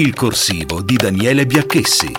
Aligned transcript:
Il 0.00 0.14
corsivo 0.14 0.80
di 0.80 0.96
Daniele 0.96 1.44
Biacchessi. 1.44 2.10